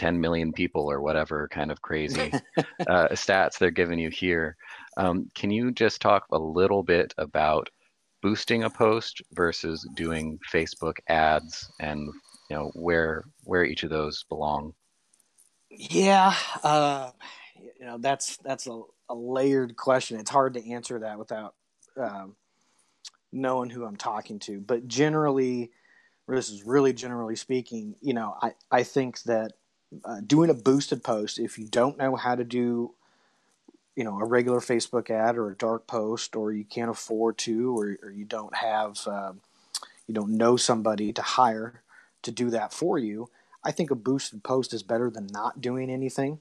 [0.00, 2.32] 10 million people or whatever kind of crazy
[2.88, 4.56] uh, stats they're giving you here.
[4.96, 7.68] Um, can you just talk a little bit about
[8.22, 12.00] boosting a post versus doing Facebook ads and
[12.48, 14.72] you know where where each of those belong?
[15.70, 17.10] Yeah, uh,
[17.54, 20.18] you know that's that's a, a, layered question.
[20.18, 21.54] It's hard to answer that without
[21.98, 22.36] um,
[23.32, 24.60] knowing who I'm talking to.
[24.60, 25.70] But generally,
[26.26, 29.52] this is really generally speaking, you know, I, I think that
[30.04, 31.38] uh, doing a boosted post.
[31.38, 32.94] If you don't know how to do
[33.96, 37.76] you know a regular facebook ad or a dark post or you can't afford to
[37.78, 39.32] or, or you don't have uh,
[40.06, 41.82] you don't know somebody to hire
[42.22, 43.28] to do that for you
[43.64, 46.38] i think a boosted post is better than not doing anything.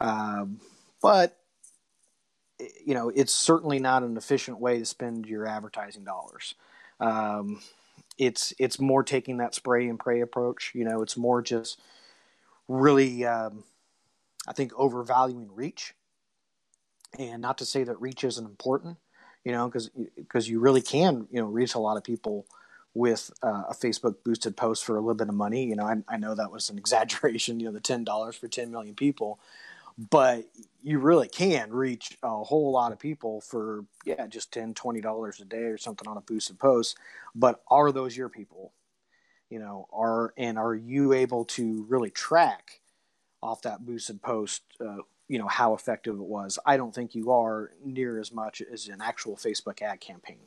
[0.00, 0.60] Um,
[1.02, 1.38] but
[2.84, 6.54] you know it's certainly not an efficient way to spend your advertising dollars.
[7.00, 7.60] Um,
[8.18, 11.80] it's it's more taking that spray and pray approach you know it's more just
[12.68, 13.64] really, um,
[14.46, 15.94] I think, overvaluing reach.
[17.18, 18.96] And not to say that reach isn't important,
[19.44, 22.46] you know, because because you really can, you know, reach a lot of people
[22.94, 25.64] with uh, a Facebook boosted post for a little bit of money.
[25.64, 28.48] You know, I, I know that was an exaggeration, you know, the ten dollars for
[28.48, 29.38] ten million people,
[30.10, 30.46] but
[30.82, 35.40] you really can reach a whole lot of people for yeah, just 10 20 dollars
[35.40, 36.98] a day or something on a boosted post.
[37.34, 38.72] But are those your people?
[39.54, 42.80] You know are and are you able to really track
[43.40, 44.96] off that boosted post uh,
[45.28, 46.58] you know how effective it was?
[46.66, 50.40] I don't think you are near as much as an actual facebook ad campaign.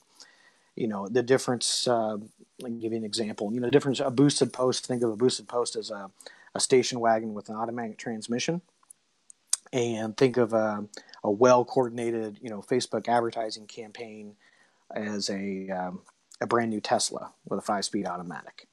[0.76, 2.18] You know the difference uh,
[2.60, 3.54] let me give you an example.
[3.54, 6.12] You know the difference a boosted post think of a boosted post as a,
[6.54, 8.62] a station wagon with an automatic transmission.
[9.72, 10.86] And think of a,
[11.24, 14.36] a well coordinated you know facebook advertising campaign
[14.94, 16.02] as a um,
[16.42, 18.68] a brand new tesla with a five speed automatic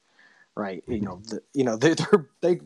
[0.56, 0.82] right?
[0.86, 1.94] You know, the, you know, they
[2.40, 2.60] they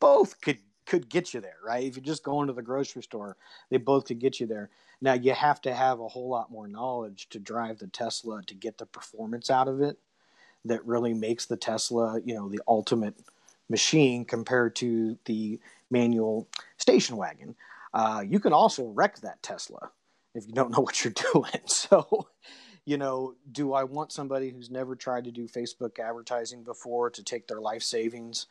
[0.00, 1.84] both could could get you there, right?
[1.84, 3.36] If you're just going to the grocery store,
[3.70, 4.70] they both could get you there.
[5.00, 8.54] Now you have to have a whole lot more knowledge to drive the Tesla to
[8.54, 9.98] get the performance out of it
[10.64, 13.14] that really makes the Tesla, you know, the ultimate
[13.68, 15.58] machine compared to the
[15.90, 17.54] manual station wagon.
[17.92, 19.90] Uh, you can also wreck that Tesla
[20.34, 21.60] if you don't know what you're doing.
[21.66, 22.28] So,
[22.84, 27.22] you know, do I want somebody who's never tried to do Facebook advertising before to
[27.22, 28.46] take their life savings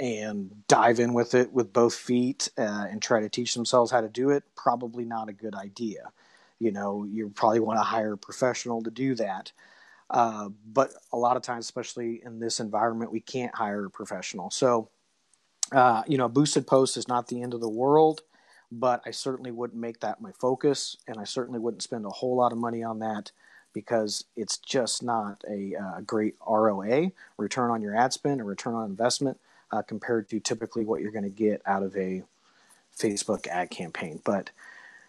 [0.00, 4.00] and dive in with it with both feet uh, and try to teach themselves how
[4.00, 4.44] to do it?
[4.56, 6.12] Probably not a good idea.
[6.58, 9.52] You know, you probably want to hire a professional to do that.
[10.10, 14.50] Uh, but a lot of times, especially in this environment, we can't hire a professional.
[14.50, 14.88] So,
[15.70, 18.22] uh, you know, boosted post is not the end of the world,
[18.72, 22.36] but I certainly wouldn't make that my focus, and I certainly wouldn't spend a whole
[22.36, 23.30] lot of money on that
[23.72, 28.74] because it's just not a, uh, great ROAS, return on your ad spend, or return
[28.74, 29.38] on investment,
[29.70, 32.22] uh, compared to typically what you're going to get out of a
[32.96, 34.20] Facebook ad campaign.
[34.24, 34.50] But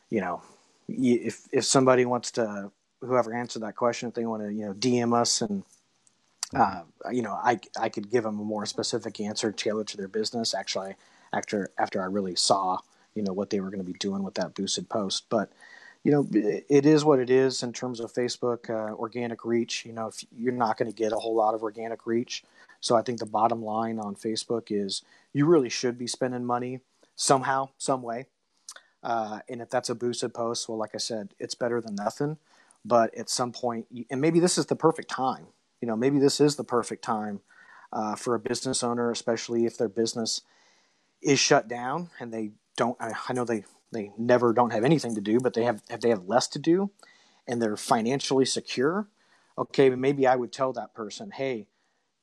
[0.09, 0.41] you know,
[0.87, 4.73] if if somebody wants to whoever answered that question, if they want to, you know,
[4.73, 5.63] DM us and,
[6.53, 10.07] uh, you know, I, I could give them a more specific answer tailored to their
[10.07, 10.53] business.
[10.53, 10.95] Actually,
[11.31, 12.79] after after I really saw,
[13.15, 15.51] you know, what they were going to be doing with that boosted post, but
[16.03, 19.85] you know, it is what it is in terms of Facebook uh, organic reach.
[19.85, 22.43] You know, if you're not going to get a whole lot of organic reach,
[22.79, 25.01] so I think the bottom line on Facebook is
[25.33, 26.79] you really should be spending money
[27.15, 28.27] somehow, some way.
[29.03, 32.37] Uh, and if that's a boosted post, well, like I said, it's better than nothing
[32.85, 35.47] but at some point, and maybe this is the perfect time.
[35.81, 37.41] You know, maybe this is the perfect time
[37.91, 40.41] uh, for a business owner, especially if their business
[41.21, 42.97] is shut down and they don't.
[42.99, 46.09] I know they they never don't have anything to do, but they have if they
[46.09, 46.91] have less to do,
[47.47, 49.07] and they're financially secure.
[49.57, 51.67] Okay, maybe I would tell that person, hey,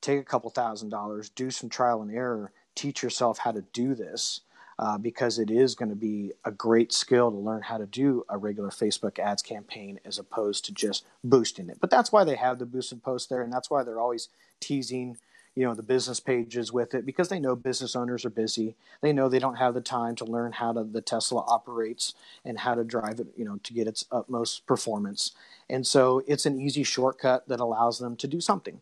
[0.01, 3.93] take a couple thousand dollars, do some trial and error, teach yourself how to do
[3.93, 4.41] this
[4.79, 8.23] uh, because it is going to be a great skill to learn how to do
[8.29, 11.79] a regular Facebook ads campaign as opposed to just boosting it.
[11.79, 15.17] But that's why they have the boosted post there, and that's why they're always teasing,
[15.57, 18.75] you know, the business pages with it because they know business owners are busy.
[19.01, 22.13] They know they don't have the time to learn how to, the Tesla operates
[22.45, 25.31] and how to drive it, you know, to get its utmost performance.
[25.67, 28.81] And so it's an easy shortcut that allows them to do something,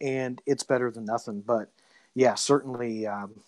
[0.00, 1.42] and it's better than nothing.
[1.44, 1.70] But
[2.14, 3.06] yeah, certainly.
[3.06, 3.40] Um,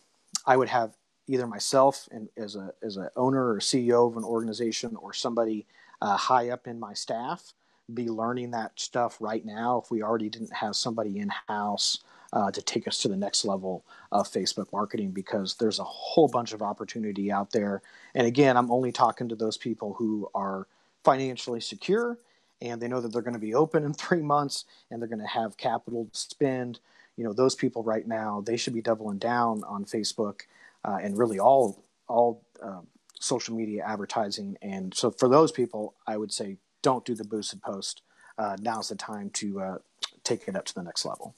[0.46, 0.96] I would have
[1.28, 5.66] either myself and as a as an owner or CEO of an organization or somebody
[6.00, 7.52] uh, high up in my staff
[7.92, 12.00] be learning that stuff right now if we already didn't have somebody in house
[12.32, 16.28] uh, to take us to the next level of Facebook marketing because there's a whole
[16.28, 17.82] bunch of opportunity out there.
[18.14, 20.66] And again, I'm only talking to those people who are
[21.04, 22.18] financially secure
[22.60, 25.20] and they know that they're going to be open in three months and they're going
[25.20, 26.80] to have capital to spend.
[27.16, 30.42] You know, those people right now, they should be doubling down on Facebook
[30.84, 32.80] uh, and really all all uh,
[33.20, 34.56] social media advertising.
[34.62, 38.02] And so for those people, I would say don't do the boosted post.
[38.38, 39.78] Uh, now's the time to uh,
[40.24, 41.34] take it up to the next level.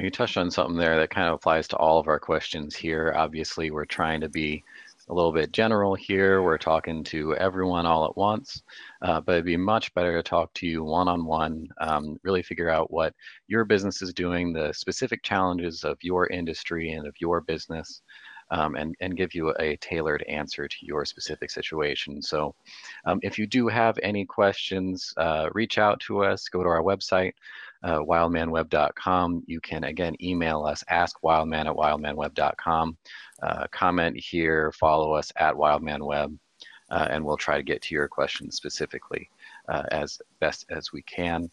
[0.00, 3.12] You touched on something there that kind of applies to all of our questions here.
[3.14, 4.64] Obviously, we're trying to be
[5.10, 6.42] a little bit general here.
[6.42, 8.62] We're talking to everyone all at once,
[9.02, 11.68] uh, but it'd be much better to talk to you one on one,
[12.22, 13.12] really figure out what
[13.48, 18.02] your business is doing, the specific challenges of your industry and of your business.
[18.52, 22.20] Um, and, and give you a tailored answer to your specific situation.
[22.20, 22.52] So,
[23.04, 26.82] um, if you do have any questions, uh, reach out to us, go to our
[26.82, 27.34] website,
[27.82, 29.44] uh, wildmanweb.com.
[29.46, 32.96] You can again email us, askwildman at wildmanweb.com.
[33.42, 36.36] Uh, comment here, follow us at wildmanweb,
[36.90, 39.30] uh, and we'll try to get to your questions specifically
[39.68, 41.50] uh, as best as we can.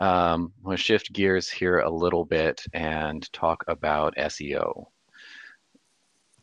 [0.00, 4.86] Um, I'm going to shift gears here a little bit and talk about SEO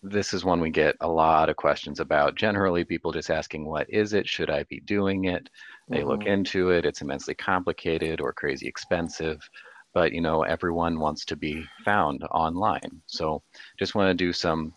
[0.04, 2.36] this is one we get a lot of questions about.
[2.36, 4.28] Generally, people just asking, What is it?
[4.28, 5.50] Should I be doing it?
[5.90, 6.08] They mm-hmm.
[6.08, 9.48] look into it, it's immensely complicated or crazy expensive.
[9.94, 13.02] But you know, everyone wants to be found online.
[13.08, 13.44] So
[13.78, 14.74] just want to do some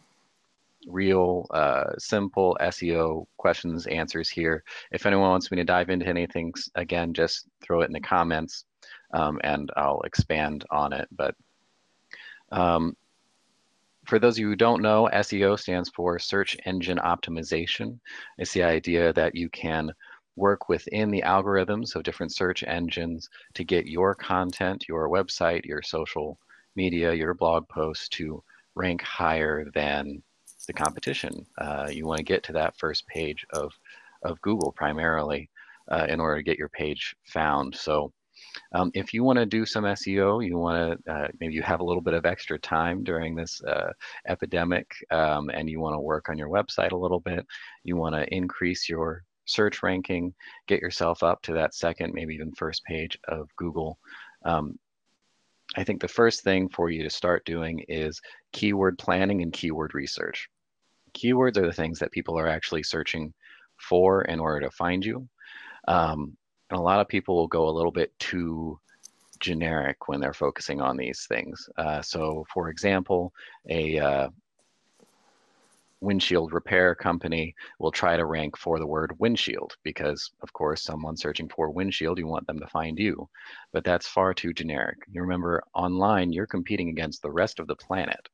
[0.87, 4.63] real uh, simple SEO questions, answers here.
[4.93, 8.65] If anyone wants me to dive into anything, again, just throw it in the comments
[9.15, 11.09] um, and I'll expand on it.
[11.13, 11.35] But
[12.53, 12.97] um,
[14.07, 17.99] for those of you who don't know, SEO stands for Search Engine Optimization.
[18.39, 19.93] It's the idea that you can
[20.37, 25.83] work within the algorithms of different search engines to get your content, your website, your
[25.83, 26.39] social
[26.77, 28.43] media, your blog posts to
[28.75, 30.23] rank higher than
[30.67, 31.47] the competition.
[31.59, 33.73] Uh, you want to get to that first page of,
[34.23, 35.49] of Google primarily
[35.91, 37.75] uh, in order to get your page found.
[37.75, 38.13] So
[38.73, 41.81] um, if you want to do some SEO, you want to uh, maybe you have
[41.81, 43.93] a little bit of extra time during this uh,
[44.29, 47.47] epidemic, um, and you want to work on your website a little bit.
[47.83, 50.35] You want to increase your search ranking,
[50.67, 53.99] get yourself up to that second, maybe even first page of Google.
[54.45, 54.79] Um,
[55.77, 58.21] I think the first thing for you to start doing is
[58.53, 60.49] keyword planning and keyword research.
[61.15, 63.33] Keywords are the things that people are actually searching
[63.81, 65.29] for in order to find you.
[65.89, 66.37] Um,
[66.77, 68.79] a lot of people will go a little bit too
[69.41, 71.69] generic when they're focusing on these things.
[71.77, 73.33] Uh, so, for example,
[73.69, 74.29] a uh,
[76.01, 81.17] windshield repair company will try to rank for the word windshield because, of course, someone
[81.17, 83.29] searching for windshield, you want them to find you.
[83.73, 84.99] But that's far too generic.
[85.11, 88.29] You remember, online, you're competing against the rest of the planet.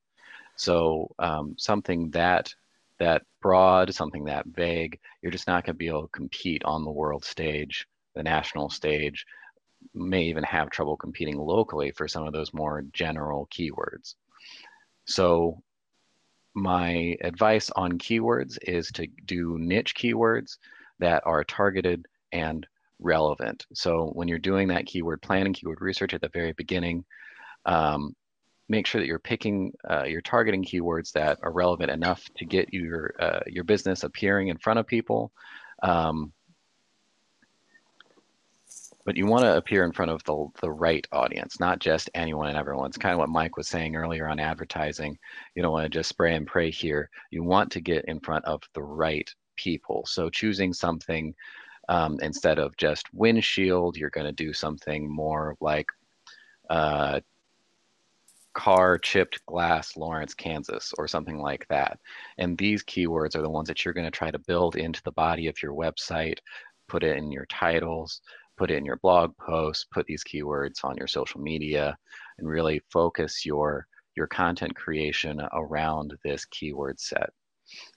[0.57, 2.55] So, um, something that
[2.99, 6.85] that broad, something that vague, you're just not going to be able to compete on
[6.85, 7.87] the world stage,
[8.21, 9.25] the national stage,
[9.95, 14.15] may even have trouble competing locally for some of those more general keywords.
[15.07, 15.63] So
[16.55, 20.59] my advice on keywords is to do niche keywords
[20.99, 22.67] that are targeted and
[22.99, 23.67] relevant.
[23.73, 27.05] So when you're doing that keyword planning, keyword research at the very beginning,
[27.65, 28.15] um,
[28.69, 32.75] make sure that you're picking, uh, you're targeting keywords that are relevant enough to get
[32.75, 35.33] your uh, your business appearing in front of people.
[35.83, 36.33] Um,
[39.05, 42.49] but you want to appear in front of the, the right audience, not just anyone
[42.49, 42.87] and everyone.
[42.87, 45.19] It's kind of what Mike was saying earlier on advertising.
[45.55, 47.11] You don't want to just spray and pray here.
[47.31, 50.05] You want to get in front of the right people.
[50.07, 51.35] So choosing something
[51.89, 55.87] um, instead of just windshield, you're going to do something more like
[56.69, 57.21] uh,
[58.53, 61.99] car chipped glass Lawrence, Kansas, or something like that.
[62.39, 65.13] And these keywords are the ones that you're going to try to build into the
[65.13, 66.39] body of your website,
[66.89, 68.21] put it in your titles,
[68.61, 71.97] put it in your blog posts, put these keywords on your social media,
[72.39, 73.87] and really focus your
[74.17, 77.31] your content creation around this keyword set.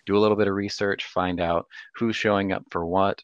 [0.06, 3.22] Do a little bit of research, find out who's showing up for what.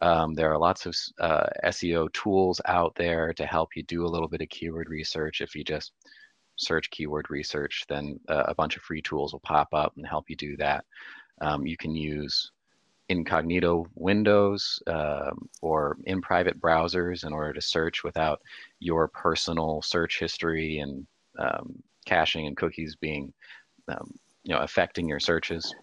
[0.00, 4.12] Um, there are lots of uh, SEO tools out there to help you do a
[4.14, 5.42] little bit of keyword research.
[5.42, 5.92] If you just
[6.56, 10.30] search keyword research, then uh, a bunch of free tools will pop up and help
[10.30, 10.86] you do that.
[11.42, 12.50] Um, you can use
[13.08, 18.40] incognito windows um, or in private browsers in order to search without
[18.80, 21.06] your personal search history and
[21.38, 23.32] um, caching and cookies being,
[23.88, 25.74] um, you know, affecting your searches.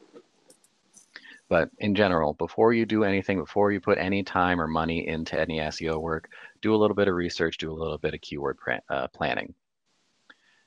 [1.47, 5.39] But in general, before you do anything, before you put any time or money into
[5.39, 6.29] any SEO work,
[6.61, 8.57] do a little bit of research, do a little bit of keyword
[8.89, 9.53] uh, planning.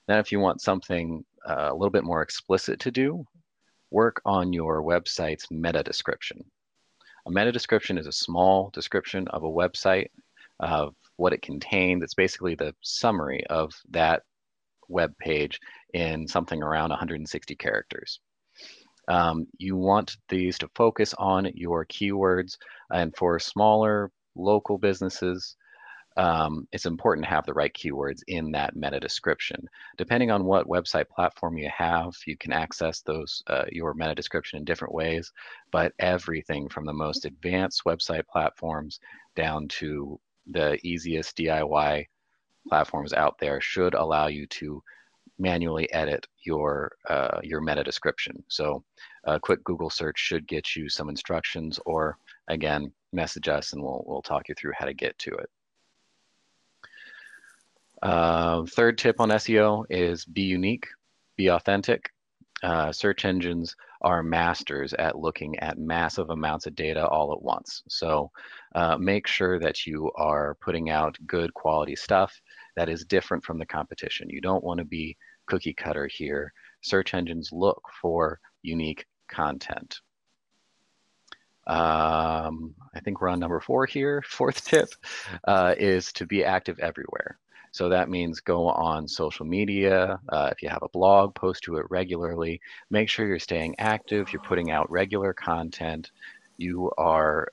[0.07, 3.27] Then if you want something uh, a little bit more explicit to do,
[3.91, 6.45] work on your website's meta description.
[7.27, 10.09] A meta description is a small description of a website
[10.61, 12.03] of what it contains.
[12.03, 14.23] It's basically the summary of that
[14.89, 15.61] web page
[15.95, 18.21] in something around 160 characters.
[19.09, 22.57] Um, you want these to focus on your keywords
[22.93, 25.57] and for smaller local businesses,
[26.19, 29.65] um, it's important to have the right keywords in that meta description.
[29.97, 34.59] Depending on what website platform you have, you can access those uh, your meta description
[34.59, 35.33] in different ways.
[35.71, 38.99] But everything from the most advanced website platforms
[39.37, 40.19] down to
[40.51, 42.07] the easiest DIY
[42.69, 44.83] platforms out there should allow you to
[45.39, 48.43] manually edit your uh, your meta description.
[48.49, 48.83] So
[49.23, 54.03] a quick Google search should get you some instructions, or again, message us and we'll
[54.05, 55.49] we'll talk you through how to get to it.
[58.03, 60.87] Uh, third tip on SEO is be unique,
[61.37, 62.11] be authentic.
[62.63, 67.83] Uh, search engines are masters at looking at massive amounts of data all at once.
[67.89, 68.31] So
[68.75, 72.41] uh, make sure that you are putting out good quality stuff
[72.77, 74.31] that is different from the competition.
[74.31, 76.53] You don't want to be cookie cutter here.
[76.81, 80.01] Search engines look for unique content.
[81.67, 84.23] Um, I think we're on number four here.
[84.29, 84.89] Fourth tip
[85.47, 87.39] uh, is to be active everywhere.
[87.73, 90.19] So that means go on social media.
[90.29, 92.61] Uh, if you have a blog, post to it regularly.
[92.91, 94.33] Make sure you're staying active.
[94.33, 96.11] You're putting out regular content.
[96.57, 97.49] You are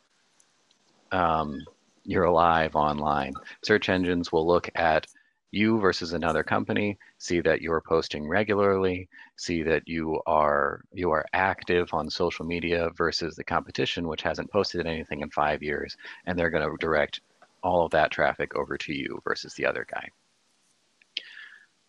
[1.12, 1.62] um,
[2.04, 3.34] you're alive online.
[3.64, 5.08] Search engines will look at
[5.52, 9.08] you versus another company, see that you're posting regularly,
[9.38, 14.52] see that you are you are active on social media versus the competition, which hasn't
[14.52, 15.96] posted anything in five years,
[16.26, 17.22] and they're going to direct
[17.66, 20.08] all of that traffic over to you versus the other guy.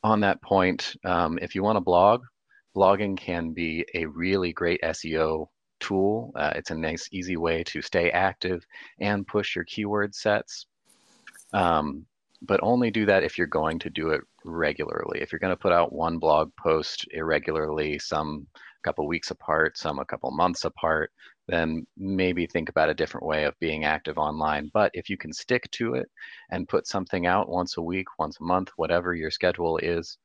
[0.02, 2.22] On that point, um, if you want to blog,
[2.74, 5.48] blogging can be a really great SEO
[5.78, 6.32] tool.
[6.34, 8.64] Uh, it's a nice, easy way to stay active
[9.00, 10.66] and push your keyword sets.
[11.52, 12.06] Um,
[12.42, 15.20] but only do that if you're going to do it regularly.
[15.20, 19.76] If you're going to put out one blog post irregularly, some a couple weeks apart,
[19.76, 21.12] some a couple months apart,
[21.48, 24.70] then maybe think about a different way of being active online.
[24.74, 26.10] But if you can stick to it
[26.50, 30.18] and put something out once a week, once a month, whatever your schedule is,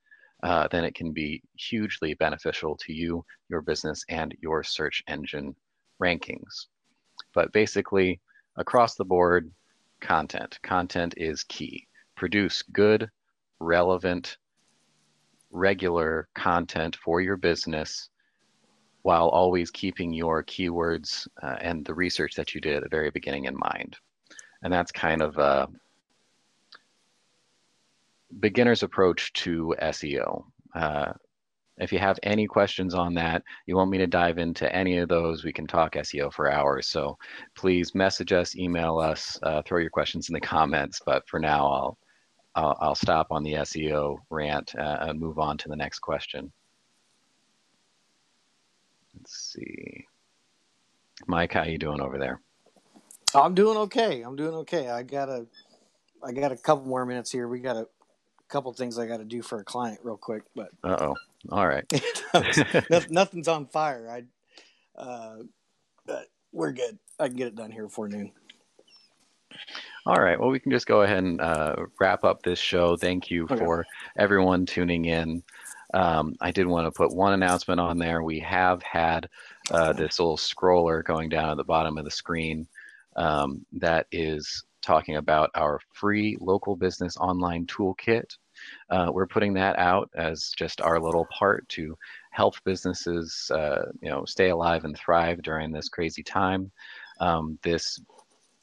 [0.43, 5.55] uh, then it can be hugely beneficial to you, your business, and your search engine
[6.01, 6.67] rankings.
[7.35, 8.19] But basically,
[8.57, 9.51] across the board,
[10.01, 10.57] content.
[10.63, 11.87] Content is key.
[12.17, 13.09] Produce good,
[13.59, 14.37] relevant,
[15.51, 18.09] regular content for your business
[19.03, 23.09] while always keeping your keywords uh, and the research that you did at the very
[23.09, 23.97] beginning in mind.
[24.63, 25.67] And that's kind of a
[28.39, 30.43] beginner's approach to SEO.
[30.75, 31.13] Uh,
[31.77, 35.09] if you have any questions on that, you want me to dive into any of
[35.09, 36.87] those, we can talk SEO for hours.
[36.87, 37.17] So
[37.55, 41.01] please message us, email us, uh, throw your questions in the comments.
[41.03, 41.97] But for now, I'll
[42.53, 46.51] I'll, I'll stop on the SEO rant uh, and move on to the next question.
[49.17, 50.05] Let's see.
[51.27, 52.41] Mike, how you doing over there?
[53.33, 54.21] I'm doing okay.
[54.21, 54.89] I'm doing okay.
[54.89, 55.45] I got a,
[56.23, 57.47] I got a couple more minutes here.
[57.47, 57.87] We got a
[58.49, 60.69] couple things I got to do for a client real quick, but.
[60.83, 61.15] Uh oh.
[61.49, 61.85] All right.
[63.09, 64.09] Nothing's on fire.
[64.09, 65.37] I, uh,
[66.05, 66.99] but we're good.
[67.19, 68.31] I can get it done here before noon.
[70.05, 70.39] All right.
[70.39, 72.95] Well, we can just go ahead and uh, wrap up this show.
[72.95, 73.57] Thank you okay.
[73.57, 73.85] for
[74.17, 75.43] everyone tuning in.
[75.93, 78.23] Um, I did want to put one announcement on there.
[78.23, 79.27] We have had
[79.71, 82.67] uh, this little scroller going down at the bottom of the screen
[83.15, 88.37] um, that is talking about our free local business online toolkit.
[88.89, 91.97] Uh, we're putting that out as just our little part to
[92.31, 96.71] help businesses, uh, you know, stay alive and thrive during this crazy time.
[97.19, 97.99] Um, this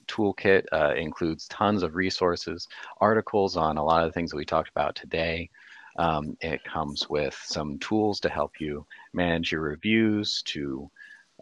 [0.09, 2.67] toolkit uh, includes tons of resources,
[3.01, 5.51] articles on a lot of the things that we talked about today.
[5.99, 10.91] Um, it comes with some tools to help you manage your reviews, to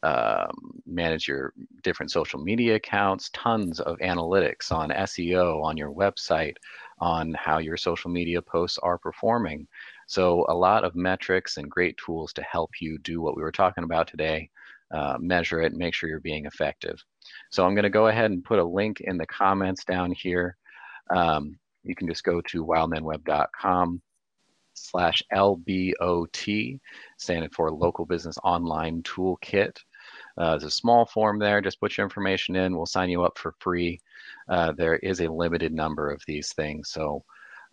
[0.02, 1.52] um, manage your
[1.82, 6.56] different social media accounts, tons of analytics on SEO, on your website,
[6.98, 9.68] on how your social media posts are performing.
[10.06, 13.52] So, a lot of metrics and great tools to help you do what we were
[13.52, 14.50] talking about today,
[14.90, 17.02] uh, measure it, make sure you're being effective.
[17.50, 20.56] So I'm going to go ahead and put a link in the comments down here.
[21.10, 24.02] Um, you can just go to wildmanweb.com
[24.76, 26.78] slash LBOT,
[27.18, 29.76] standing for Local Business Online Toolkit.
[30.38, 31.60] Uh, there's a small form there.
[31.60, 32.76] Just put your information in.
[32.76, 34.00] We'll sign you up for free.
[34.48, 36.90] Uh, there is a limited number of these things.
[36.90, 37.24] So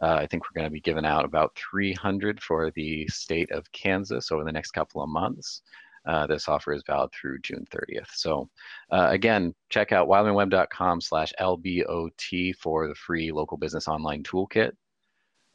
[0.02, 3.72] uh, I think we're going to be giving out about 300 for the state of
[3.72, 5.62] Kansas over the next couple of months.
[6.06, 8.10] Uh, this offer is valid through June 30th.
[8.14, 8.50] So
[8.92, 14.74] uh, again, check out wildmanweb.com slash LBOT for the free local business online toolkit.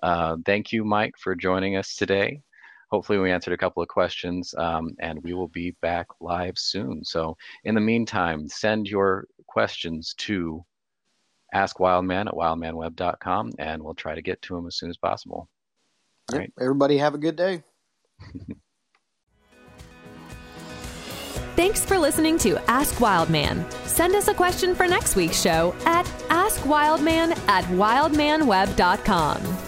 [0.02, 2.42] Uh, thank you, Mike, for joining us today.
[2.90, 7.04] Hopefully we answered a couple of questions um, and we will be back live soon.
[7.04, 10.64] So in the meantime, send your questions to
[11.54, 15.48] askwildman at wildmanweb.com and we'll try to get to them as soon as possible.
[16.30, 16.40] All yep.
[16.40, 16.52] right.
[16.60, 17.62] Everybody have a good day.
[21.56, 23.66] Thanks for listening to Ask Wildman.
[23.84, 29.67] Send us a question for next week's show at askwildman at wildmanweb.com.